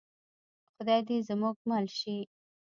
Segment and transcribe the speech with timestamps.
[0.75, 2.17] خدای دې زموږ مل شي